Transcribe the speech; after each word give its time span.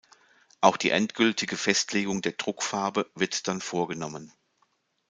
Auch 0.61 0.77
die 0.77 0.89
endgültige 0.89 1.55
Festlegung 1.55 2.23
der 2.23 2.31
Druckfarbe 2.31 3.11
wird 3.13 3.47
dann 3.47 3.61
vorgenommen. 3.61 4.33